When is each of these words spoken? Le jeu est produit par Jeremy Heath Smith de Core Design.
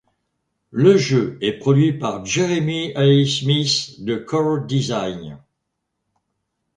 Le 0.71 0.97
jeu 0.97 1.37
est 1.41 1.59
produit 1.59 1.93
par 1.93 2.25
Jeremy 2.25 2.91
Heath 2.95 3.27
Smith 3.27 4.03
de 4.03 4.15
Core 4.15 4.65
Design. 4.65 5.37